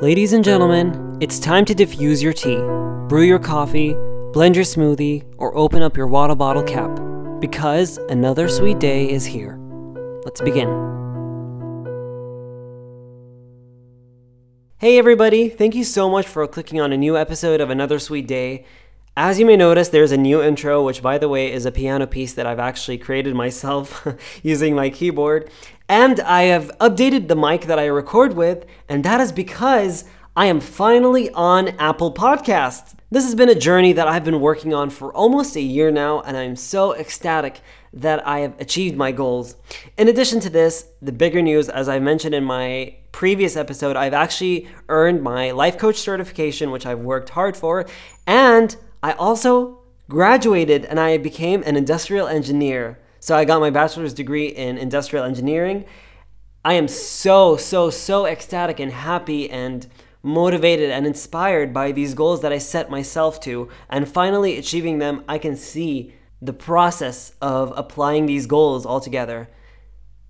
[0.00, 2.58] Ladies and gentlemen, it's time to diffuse your tea,
[3.08, 3.94] brew your coffee,
[4.34, 7.00] blend your smoothie, or open up your water bottle cap,
[7.40, 9.56] because another sweet day is here.
[10.22, 10.68] Let's begin.
[14.76, 18.26] Hey everybody, thank you so much for clicking on a new episode of Another Sweet
[18.26, 18.66] Day.
[19.16, 22.06] As you may notice, there's a new intro, which, by the way, is a piano
[22.06, 24.06] piece that I've actually created myself
[24.42, 25.50] using my keyboard.
[25.88, 30.04] And I have updated the mic that I record with, and that is because
[30.34, 32.94] I am finally on Apple Podcasts.
[33.10, 36.22] This has been a journey that I've been working on for almost a year now,
[36.22, 37.60] and I'm so ecstatic
[37.92, 39.54] that I have achieved my goals.
[39.96, 44.12] In addition to this, the bigger news, as I mentioned in my previous episode, I've
[44.12, 47.86] actually earned my life coach certification, which I've worked hard for,
[48.26, 52.98] and I also graduated and I became an industrial engineer.
[53.26, 55.84] So I got my bachelor's degree in industrial engineering.
[56.64, 59.84] I am so, so, so ecstatic and happy and
[60.22, 63.68] motivated and inspired by these goals that I set myself to.
[63.90, 69.48] And finally achieving them, I can see the process of applying these goals all together.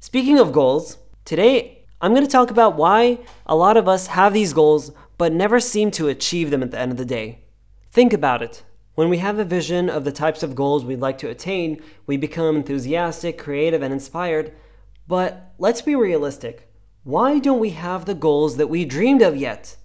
[0.00, 4.34] Speaking of goals, today I'm going to talk about why a lot of us have
[4.34, 7.38] these goals but never seem to achieve them at the end of the day.
[7.90, 8.64] Think about it.
[8.94, 12.18] When we have a vision of the types of goals we'd like to attain, we
[12.18, 14.52] become enthusiastic, creative, and inspired.
[15.08, 16.68] But let's be realistic.
[17.02, 19.76] Why don't we have the goals that we dreamed of yet?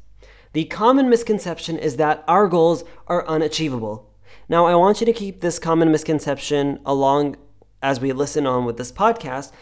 [0.51, 4.13] The common misconception is that our goals are unachievable.
[4.49, 7.37] Now, I want you to keep this common misconception along
[7.81, 9.53] as we listen on with this podcast.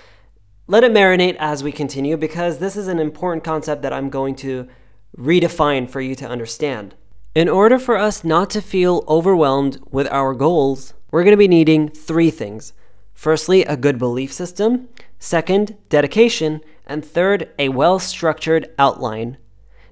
[0.67, 4.35] Let it marinate as we continue because this is an important concept that I'm going
[4.37, 4.67] to
[5.15, 6.95] redefine for you to understand.
[7.35, 11.49] In order for us not to feel overwhelmed with our goals, we're going to be
[11.49, 12.71] needing three things.
[13.13, 14.87] Firstly, a good belief system.
[15.19, 16.61] Second, dedication.
[16.87, 19.35] And third, a well structured outline.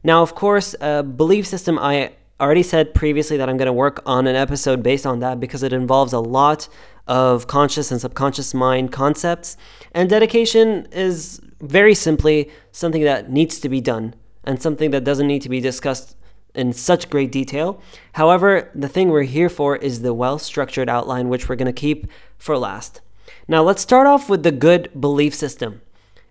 [0.05, 4.01] Now, of course, a belief system, I already said previously that I'm going to work
[4.05, 6.69] on an episode based on that because it involves a lot
[7.07, 9.57] of conscious and subconscious mind concepts.
[9.91, 15.27] And dedication is very simply something that needs to be done and something that doesn't
[15.27, 16.15] need to be discussed
[16.55, 17.81] in such great detail.
[18.13, 21.73] However, the thing we're here for is the well structured outline, which we're going to
[21.73, 23.01] keep for last.
[23.47, 25.81] Now, let's start off with the good belief system.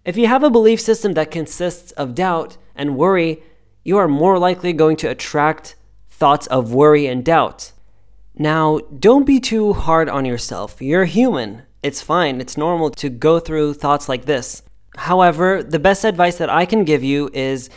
[0.04, 3.42] If you have a belief system that consists of doubt and worry,
[3.84, 5.76] you are more likely going to attract
[6.10, 7.72] thoughts of worry and doubt.
[8.34, 10.80] Now, don't be too hard on yourself.
[10.80, 11.62] You're human.
[11.82, 14.62] It's fine, it's normal to go through thoughts like this.
[14.96, 17.70] However, the best advice that I can give you is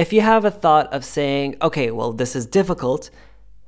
[0.00, 3.10] if you have a thought of saying, okay, well, this is difficult,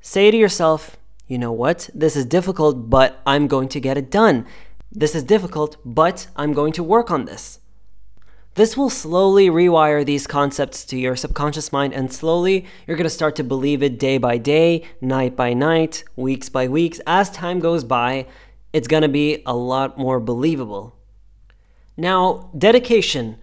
[0.00, 0.96] say to yourself,
[1.28, 1.90] you know what?
[1.92, 4.46] This is difficult, but I'm going to get it done.
[4.90, 7.60] This is difficult, but I'm going to work on this.
[8.54, 13.10] This will slowly rewire these concepts to your subconscious mind, and slowly you're going to
[13.10, 16.98] start to believe it day by day, night by night, weeks by weeks.
[17.06, 18.26] As time goes by,
[18.72, 20.96] it's going to be a lot more believable.
[21.94, 23.36] Now, dedication.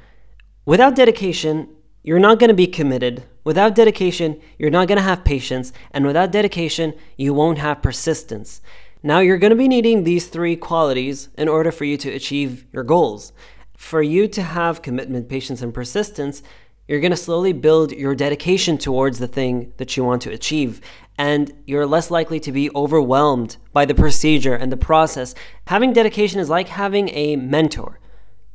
[0.66, 3.24] Without dedication, you're not going to be committed.
[3.44, 5.74] Without dedication, you're not going to have patience.
[5.92, 8.62] And without dedication, you won't have persistence.
[9.02, 12.66] Now, you're going to be needing these three qualities in order for you to achieve
[12.72, 13.32] your goals.
[13.78, 16.44] For you to have commitment, patience, and persistence,
[16.88, 20.82] you're going to slowly build your dedication towards the thing that you want to achieve.
[21.18, 25.36] And you're less likely to be overwhelmed by the procedure and the process.
[25.68, 28.00] Having dedication is like having a mentor.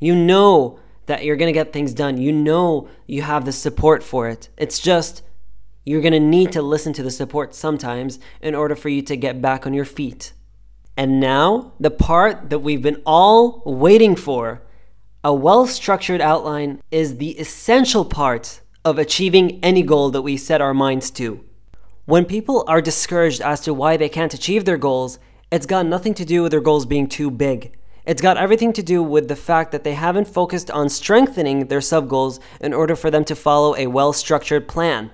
[0.01, 2.19] You know that you're going to get things done.
[2.19, 4.49] You know you have the support for it.
[4.57, 5.23] It's just
[5.85, 9.17] you're going to need to listen to the support sometimes in order for you to
[9.17, 10.33] get back on your feet.
[10.97, 14.63] And now, the part that we've been all waiting for
[15.23, 20.61] a well structured outline is the essential part of achieving any goal that we set
[20.61, 21.45] our minds to.
[22.05, 25.19] When people are discouraged as to why they can't achieve their goals,
[25.51, 27.73] it's got nothing to do with their goals being too big.
[28.07, 31.81] It's got everything to do with the fact that they haven't focused on strengthening their
[31.81, 35.11] sub goals in order for them to follow a well structured plan.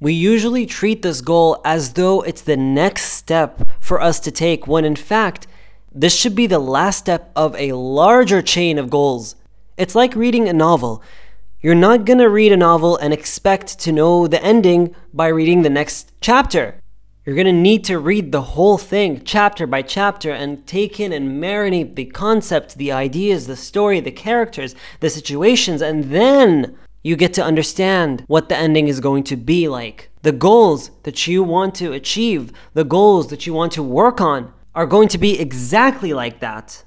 [0.00, 4.66] We usually treat this goal as though it's the next step for us to take,
[4.66, 5.46] when in fact,
[5.94, 9.36] this should be the last step of a larger chain of goals.
[9.76, 11.02] It's like reading a novel.
[11.60, 15.70] You're not gonna read a novel and expect to know the ending by reading the
[15.70, 16.74] next chapter.
[17.26, 21.12] You're going to need to read the whole thing, chapter by chapter, and take in
[21.12, 27.16] and marinate the concepts, the ideas, the story, the characters, the situations, and then you
[27.16, 30.08] get to understand what the ending is going to be like.
[30.22, 34.52] The goals that you want to achieve, the goals that you want to work on,
[34.72, 36.84] are going to be exactly like that.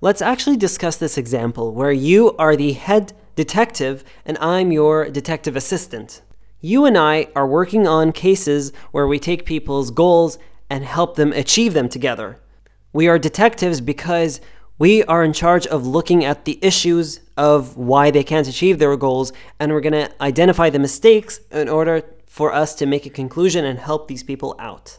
[0.00, 5.54] Let's actually discuss this example where you are the head detective and I'm your detective
[5.54, 6.22] assistant.
[6.60, 11.32] You and I are working on cases where we take people's goals and help them
[11.32, 12.38] achieve them together.
[12.92, 14.40] We are detectives because
[14.78, 18.96] we are in charge of looking at the issues of why they can't achieve their
[18.96, 23.10] goals, and we're going to identify the mistakes in order for us to make a
[23.10, 24.98] conclusion and help these people out.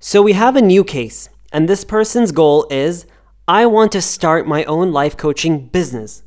[0.00, 3.06] So we have a new case, and this person's goal is
[3.46, 6.22] I want to start my own life coaching business.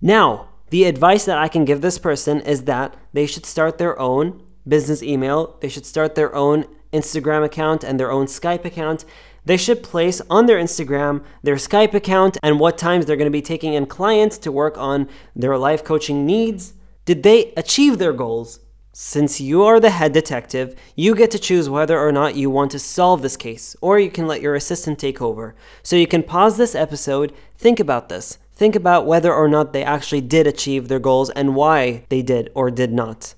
[0.00, 3.98] Now, the advice that I can give this person is that they should start their
[3.98, 9.04] own business email, they should start their own Instagram account and their own Skype account,
[9.44, 13.30] they should place on their Instagram their Skype account and what times they're going to
[13.30, 16.74] be taking in clients to work on their life coaching needs.
[17.06, 18.60] Did they achieve their goals?
[18.92, 22.72] Since you are the head detective, you get to choose whether or not you want
[22.72, 25.54] to solve this case, or you can let your assistant take over.
[25.82, 28.38] So you can pause this episode, think about this.
[28.58, 32.50] Think about whether or not they actually did achieve their goals and why they did
[32.56, 33.34] or did not.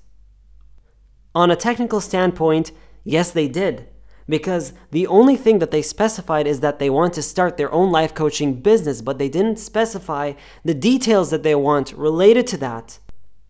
[1.35, 2.71] On a technical standpoint,
[3.03, 3.87] yes, they did
[4.27, 7.91] because the only thing that they specified is that they want to start their own
[7.91, 10.33] life coaching business, but they didn't specify
[10.63, 12.97] the details that they want related to that.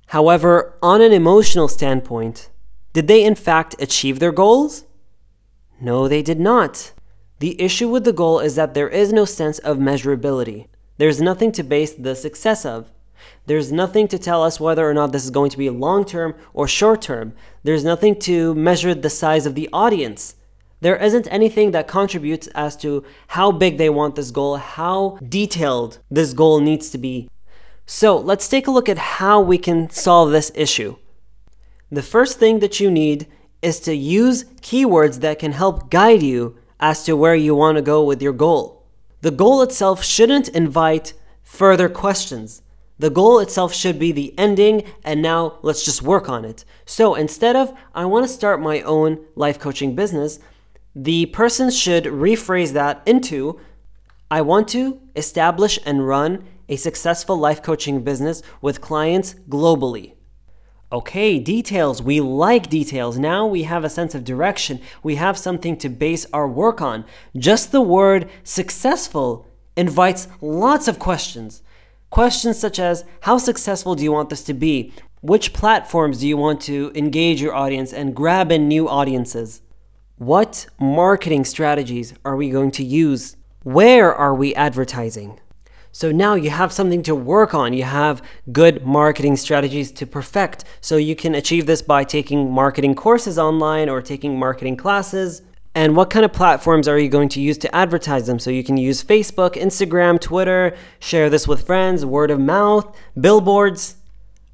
[0.07, 2.49] However, on an emotional standpoint,
[2.93, 4.83] did they in fact achieve their goals?
[5.79, 6.91] No, they did not.
[7.39, 10.67] The issue with the goal is that there is no sense of measurability.
[11.01, 12.91] There's nothing to base the success of.
[13.47, 16.35] There's nothing to tell us whether or not this is going to be long term
[16.53, 17.33] or short term.
[17.63, 20.35] There's nothing to measure the size of the audience.
[20.79, 25.97] There isn't anything that contributes as to how big they want this goal, how detailed
[26.11, 27.27] this goal needs to be.
[27.87, 30.97] So let's take a look at how we can solve this issue.
[31.91, 33.25] The first thing that you need
[33.63, 37.81] is to use keywords that can help guide you as to where you want to
[37.81, 38.80] go with your goal.
[39.21, 41.13] The goal itself shouldn't invite
[41.43, 42.63] further questions.
[42.97, 46.65] The goal itself should be the ending, and now let's just work on it.
[46.85, 50.39] So instead of, I want to start my own life coaching business,
[50.95, 53.59] the person should rephrase that into
[54.29, 60.13] I want to establish and run a successful life coaching business with clients globally.
[60.93, 62.03] Okay, details.
[62.03, 63.17] We like details.
[63.17, 64.81] Now we have a sense of direction.
[65.03, 67.05] We have something to base our work on.
[67.37, 69.47] Just the word successful
[69.77, 71.63] invites lots of questions.
[72.09, 74.91] Questions such as How successful do you want this to be?
[75.21, 79.61] Which platforms do you want to engage your audience and grab in new audiences?
[80.17, 83.37] What marketing strategies are we going to use?
[83.63, 85.39] Where are we advertising?
[85.91, 87.73] So now you have something to work on.
[87.73, 88.21] You have
[88.51, 90.63] good marketing strategies to perfect.
[90.79, 95.41] So you can achieve this by taking marketing courses online or taking marketing classes.
[95.73, 98.39] And what kind of platforms are you going to use to advertise them?
[98.39, 103.95] So you can use Facebook, Instagram, Twitter, share this with friends, word of mouth, billboards.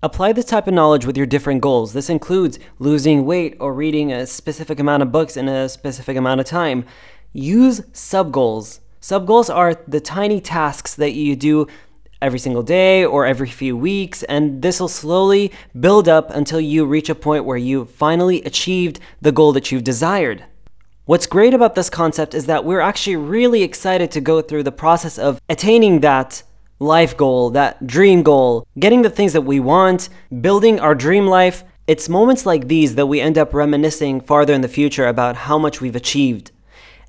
[0.04, 1.94] Apply this type of knowledge with your different goals.
[1.94, 6.40] This includes losing weight or reading a specific amount of books in a specific amount
[6.40, 6.86] of time.
[7.34, 8.80] Use sub goals.
[9.00, 11.68] Sub goals are the tiny tasks that you do
[12.20, 16.84] every single day or every few weeks, and this will slowly build up until you
[16.84, 20.44] reach a point where you finally achieved the goal that you've desired.
[21.06, 24.72] What's great about this concept is that we're actually really excited to go through the
[24.72, 26.42] process of attaining that
[26.80, 30.10] life goal, that dream goal, getting the things that we want,
[30.42, 31.64] building our dream life.
[31.86, 35.58] It's moments like these that we end up reminiscing farther in the future about how
[35.58, 36.52] much we've achieved.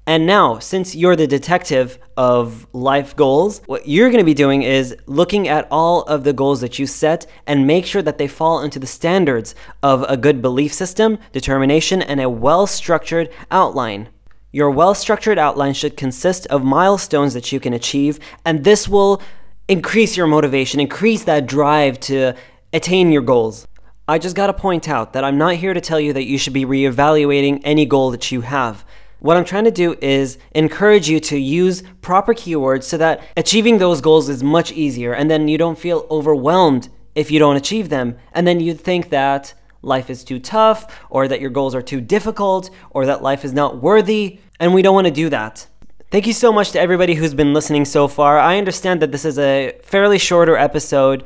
[0.09, 4.97] And now, since you're the detective of life goals, what you're to be doing is
[5.05, 8.63] looking at all of the goals that you set and make sure that they fall
[8.63, 14.09] into the standards of a good belief system, determination, and a well structured outline.
[14.51, 19.21] Your well structured outline should consist of milestones that you can achieve, and this will
[19.69, 22.33] increase your motivation, increase that drive to
[22.73, 23.69] attain your goals.
[24.09, 26.55] I just gotta point out that I'm not here to tell you that you should
[26.55, 28.87] be reevaluating any goal that you have.
[29.21, 33.79] What I'm trying to do is encourage you to use proper keywords so that achieving
[33.79, 37.89] those goals is much easier and then you don't feel overwhelmed if you don't achieve
[37.89, 38.17] them.
[38.33, 42.01] And then you think that life is too tough or that your goals are too
[42.01, 44.39] difficult or that life is not worthy.
[44.61, 45.67] And we don't want to do that.
[46.11, 48.39] Thank you so much to everybody who's been listening so far.
[48.39, 51.25] I understand that this is a fairly shorter episode.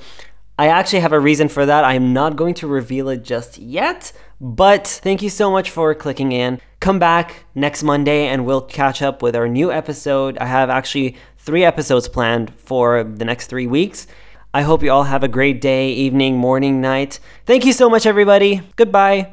[0.59, 1.85] I actually have a reason for that.
[1.85, 5.95] I am not going to reveal it just yet, but thank you so much for
[5.95, 6.61] clicking in.
[6.83, 10.37] Come back next Monday and we'll catch up with our new episode.
[10.39, 14.09] I have actually three episodes planned for the next three weeks.
[14.53, 17.21] I hope you all have a great day, evening, morning, night.
[17.47, 18.63] Thank you so much, everybody.
[18.75, 19.33] Goodbye.